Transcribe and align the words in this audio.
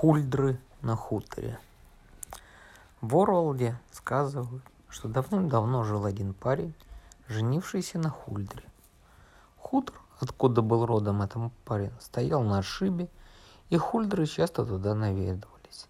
Хульдры 0.00 0.60
на 0.82 0.94
хуторе. 0.94 1.58
В 3.00 3.16
Орлде 3.16 3.78
сказывают, 3.90 4.62
что 4.90 5.08
давным-давно 5.08 5.84
жил 5.84 6.04
один 6.04 6.34
парень, 6.34 6.74
женившийся 7.28 7.98
на 7.98 8.10
Хульдре. 8.10 8.64
Хутор, 9.56 9.98
откуда 10.20 10.60
был 10.60 10.84
родом 10.84 11.22
этот 11.22 11.50
парень, 11.64 11.92
стоял 11.98 12.42
на 12.42 12.58
отшибе, 12.58 13.08
и 13.70 13.78
Хульдры 13.78 14.26
часто 14.26 14.66
туда 14.66 14.94
наведывались. 14.94 15.88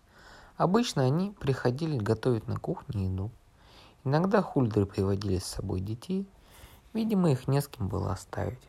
Обычно 0.57 1.03
они 1.03 1.33
приходили 1.41 1.99
готовить 1.99 2.47
на 2.47 2.61
кухне 2.61 3.07
еду. 3.07 3.33
Иногда 4.05 4.41
Хульдры 4.41 4.87
приводили 4.87 5.39
с 5.39 5.47
собой 5.47 5.81
детей, 5.81 6.29
видимо, 6.93 7.33
их 7.33 7.49
не 7.49 7.61
с 7.61 7.67
кем 7.67 7.89
было 7.89 8.13
оставить. 8.13 8.69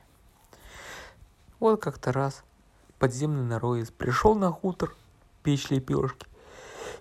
Вот 1.59 1.79
как-то 1.79 2.11
раз 2.11 2.43
подземный 2.97 3.43
народец 3.43 3.91
пришел 3.91 4.33
на 4.33 4.51
хутор– 4.51 4.95
печь 5.47 5.69
лепешки. 5.69 6.27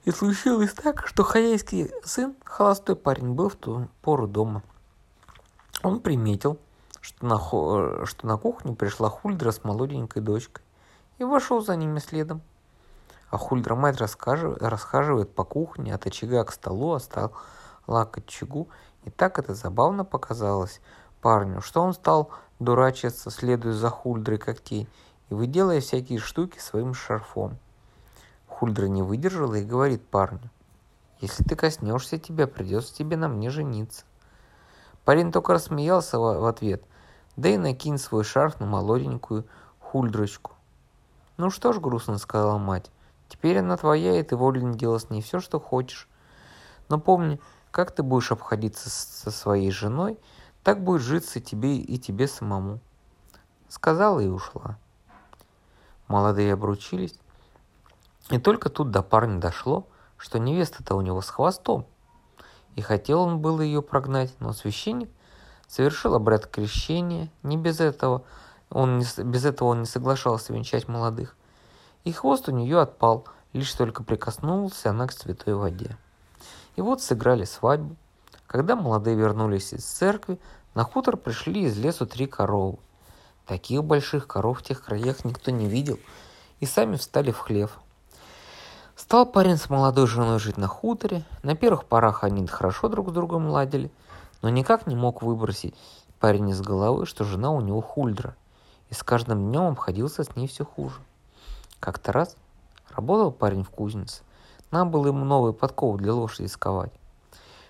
И 0.04 0.12
случилось 0.12 0.72
так, 0.72 1.08
что 1.08 1.24
хозяйский 1.24 1.90
сын, 2.04 2.36
холостой 2.44 2.94
парень, 2.94 3.32
был 3.32 3.48
в 3.48 3.56
ту 3.56 3.88
пору 4.02 4.28
дома. 4.28 4.62
Он 5.82 5.98
приметил, 5.98 6.56
что 7.00 7.26
на, 7.26 8.06
что 8.06 8.24
на 8.24 8.36
кухню 8.36 8.76
пришла 8.76 9.10
Хульдра 9.10 9.50
с 9.50 9.64
молоденькой 9.64 10.22
дочкой 10.22 10.64
и 11.18 11.24
вошел 11.24 11.60
за 11.60 11.74
ними 11.74 11.98
следом. 11.98 12.40
А 13.30 13.36
Хульдра 13.36 13.74
мать 13.74 13.96
расхаживает 13.96 15.34
по 15.34 15.42
кухне 15.42 15.92
от 15.92 16.06
очага 16.06 16.44
к 16.44 16.52
столу, 16.52 16.92
а 16.92 17.00
стал 17.00 17.32
лакать 17.88 18.26
очагу. 18.26 18.68
И 19.02 19.10
так 19.10 19.40
это 19.40 19.56
забавно 19.56 20.04
показалось 20.04 20.80
парню, 21.20 21.60
что 21.60 21.82
он 21.82 21.94
стал 21.94 22.30
дурачиться, 22.60 23.32
следуя 23.32 23.72
за 23.72 23.90
Хульдрой 23.90 24.38
как 24.38 24.60
тень, 24.60 24.86
и 25.30 25.34
выделая 25.34 25.80
всякие 25.80 26.20
штуки 26.20 26.60
своим 26.60 26.94
шарфом. 26.94 27.58
Хульдра 28.58 28.86
не 28.86 29.02
выдержала 29.02 29.56
и 29.56 29.64
говорит 29.64 30.08
парню, 30.08 30.50
если 31.20 31.44
ты 31.44 31.54
коснешься 31.56 32.18
тебя, 32.18 32.46
придется 32.46 32.94
тебе 32.94 33.18
на 33.18 33.28
мне 33.28 33.50
жениться. 33.50 34.06
Парень 35.04 35.30
только 35.30 35.52
рассмеялся 35.52 36.18
в 36.18 36.46
ответ, 36.46 36.82
да 37.36 37.50
и 37.50 37.58
накинь 37.58 37.98
свой 37.98 38.24
шарф 38.24 38.58
на 38.58 38.64
молоденькую 38.64 39.44
хульдрочку. 39.78 40.52
Ну 41.36 41.50
что 41.50 41.74
ж, 41.74 41.80
грустно 41.80 42.16
сказала 42.16 42.56
мать, 42.56 42.90
теперь 43.28 43.58
она 43.58 43.76
твоя, 43.76 44.18
и 44.18 44.22
ты 44.22 44.36
волен 44.36 44.72
делать 44.72 45.02
с 45.02 45.10
ней 45.10 45.20
все, 45.20 45.40
что 45.40 45.60
хочешь. 45.60 46.08
Но 46.88 46.98
помни, 46.98 47.38
как 47.70 47.94
ты 47.94 48.02
будешь 48.02 48.32
обходиться 48.32 48.88
со 48.88 49.30
своей 49.30 49.70
женой, 49.70 50.18
так 50.62 50.82
будет 50.82 51.02
житься 51.02 51.40
тебе 51.40 51.76
и 51.76 51.98
тебе 51.98 52.26
самому. 52.26 52.80
Сказала 53.68 54.20
и 54.20 54.28
ушла. 54.28 54.78
Молодые 56.08 56.54
обручились, 56.54 57.18
и 58.30 58.38
только 58.38 58.70
тут 58.70 58.90
до 58.90 59.02
парня 59.02 59.40
дошло, 59.40 59.86
что 60.16 60.38
невеста-то 60.38 60.96
у 60.96 61.00
него 61.00 61.20
с 61.20 61.30
хвостом. 61.30 61.86
И 62.74 62.80
хотел 62.80 63.20
он 63.22 63.38
было 63.40 63.60
ее 63.60 63.82
прогнать, 63.82 64.34
но 64.40 64.52
священник 64.52 65.08
совершил 65.68 66.14
обряд 66.14 66.46
крещения. 66.46 67.30
Не 67.42 67.56
без 67.56 67.80
этого 67.80 68.24
он 68.68 68.98
не, 68.98 69.06
без 69.22 69.44
этого 69.44 69.68
он 69.68 69.80
не 69.80 69.86
соглашался 69.86 70.52
венчать 70.52 70.88
молодых. 70.88 71.36
И 72.04 72.12
хвост 72.12 72.48
у 72.48 72.52
нее 72.52 72.80
отпал, 72.80 73.26
лишь 73.52 73.72
только 73.72 74.02
прикоснулся 74.02 74.90
она 74.90 75.06
к 75.06 75.12
святой 75.12 75.54
воде. 75.54 75.96
И 76.74 76.80
вот 76.80 77.00
сыграли 77.02 77.44
свадьбу. 77.44 77.96
Когда 78.46 78.76
молодые 78.76 79.16
вернулись 79.16 79.72
из 79.72 79.84
церкви, 79.84 80.38
на 80.74 80.84
хутор 80.84 81.16
пришли 81.16 81.62
из 81.62 81.78
лесу 81.78 82.06
три 82.06 82.26
коровы. 82.26 82.78
Таких 83.46 83.84
больших 83.84 84.26
коров 84.26 84.58
в 84.58 84.62
тех 84.62 84.84
краях 84.84 85.24
никто 85.24 85.52
не 85.52 85.66
видел, 85.66 85.98
и 86.58 86.66
сами 86.66 86.96
встали 86.96 87.30
в 87.30 87.38
хлев– 87.38 87.78
Стал 88.96 89.26
парень 89.26 89.58
с 89.58 89.68
молодой 89.68 90.06
женой 90.06 90.38
жить 90.38 90.56
на 90.56 90.68
хуторе. 90.68 91.22
На 91.42 91.54
первых 91.54 91.84
порах 91.84 92.24
они 92.24 92.46
хорошо 92.46 92.88
друг 92.88 93.10
с 93.10 93.12
другом 93.12 93.46
ладили, 93.48 93.90
но 94.40 94.48
никак 94.48 94.86
не 94.86 94.96
мог 94.96 95.20
выбросить 95.20 95.74
парень 96.18 96.48
из 96.48 96.62
головы, 96.62 97.04
что 97.04 97.22
жена 97.22 97.50
у 97.50 97.60
него 97.60 97.82
хульдра, 97.82 98.34
и 98.88 98.94
с 98.94 99.02
каждым 99.02 99.50
днем 99.50 99.72
обходился 99.72 100.24
с 100.24 100.34
ней 100.34 100.48
все 100.48 100.64
хуже. 100.64 100.96
Как-то 101.78 102.10
раз 102.10 102.36
работал 102.88 103.32
парень 103.32 103.64
в 103.64 103.68
кузнице. 103.68 104.22
Надо 104.70 104.86
было 104.86 105.08
ему 105.08 105.26
новые 105.26 105.52
подковы 105.52 105.98
для 105.98 106.14
лошади 106.14 106.46
сковать. 106.46 106.92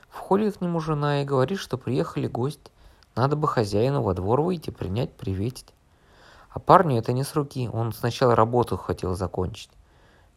Входит 0.09 0.59
к 0.59 0.61
нему 0.61 0.79
жена 0.79 1.23
и 1.23 1.25
говорит, 1.25 1.59
что 1.59 1.77
приехали 1.77 2.29
гости. 2.29 2.71
Надо 3.17 3.35
бы 3.35 3.49
хозяину 3.49 4.01
во 4.01 4.15
двор 4.15 4.43
выйти, 4.43 4.71
принять, 4.71 5.13
приветить. 5.13 5.75
А 6.51 6.61
парню 6.61 6.99
это 6.99 7.13
не 7.13 7.25
с 7.25 7.35
руки, 7.35 7.69
он 7.69 7.93
сначала 7.93 8.37
работу 8.37 8.77
хотел 8.77 9.17
закончить. 9.17 9.71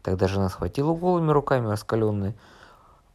Тогда 0.01 0.27
жена 0.27 0.49
схватила 0.49 0.93
голыми 0.93 1.31
руками 1.31 1.67
раскаленную 1.67 2.33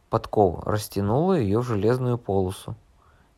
подкову, 0.09 0.61
растянула 0.65 1.33
ее 1.33 1.59
в 1.59 1.63
железную 1.63 2.17
полосу. 2.17 2.75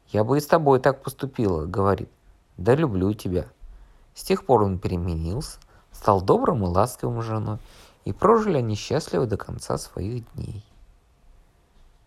«Я 0.10 0.24
бы 0.24 0.38
и 0.38 0.42
с 0.42 0.48
тобой 0.48 0.80
так 0.80 1.02
поступила»,— 1.02 1.66
говорит. 1.66 2.10
«Да 2.58 2.76
люблю 2.76 3.14
тебя». 3.14 3.46
С 4.14 4.24
тех 4.24 4.46
пор 4.46 4.64
он 4.64 4.80
переменился, 4.80 5.60
стал 5.92 6.22
добрым 6.22 6.64
и 6.64 6.68
ласковым 6.68 7.22
женой, 7.22 7.60
и 8.06 8.14
прожили 8.14 8.58
они 8.58 8.76
счастливо 8.76 9.26
до 9.26 9.38
конца 9.38 9.78
своих 9.78 10.24
дней. 10.34 10.64